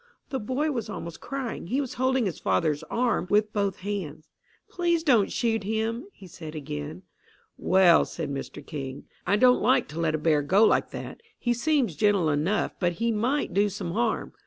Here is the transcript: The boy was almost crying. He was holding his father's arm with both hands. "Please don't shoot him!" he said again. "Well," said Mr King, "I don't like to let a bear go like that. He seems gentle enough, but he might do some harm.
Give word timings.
The 0.31 0.39
boy 0.39 0.71
was 0.71 0.89
almost 0.89 1.21
crying. 1.21 1.67
He 1.67 1.79
was 1.79 1.93
holding 1.93 2.25
his 2.25 2.39
father's 2.39 2.81
arm 2.89 3.27
with 3.29 3.53
both 3.53 3.81
hands. 3.81 4.29
"Please 4.67 5.03
don't 5.03 5.31
shoot 5.31 5.63
him!" 5.63 6.07
he 6.11 6.25
said 6.25 6.55
again. 6.55 7.03
"Well," 7.55 8.05
said 8.05 8.31
Mr 8.31 8.65
King, 8.65 9.03
"I 9.27 9.35
don't 9.35 9.61
like 9.61 9.87
to 9.89 9.99
let 9.99 10.15
a 10.15 10.17
bear 10.17 10.41
go 10.41 10.63
like 10.63 10.89
that. 10.89 11.21
He 11.37 11.53
seems 11.53 11.95
gentle 11.95 12.31
enough, 12.31 12.71
but 12.79 12.93
he 12.93 13.11
might 13.11 13.53
do 13.53 13.69
some 13.69 13.91
harm. 13.91 14.33